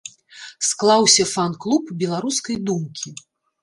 [0.69, 3.19] Склаўся фан-клуб беларускай думкі.